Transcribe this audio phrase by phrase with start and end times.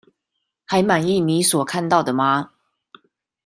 [0.65, 2.53] 還滿意你所看到的嗎？